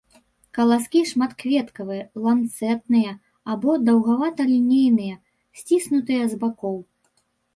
[0.57, 3.11] Каласкі шматкветкавыя, ланцэтныя
[3.55, 5.15] або даўгавата-лінейныя,
[5.59, 6.77] сціснутыя з бакоў.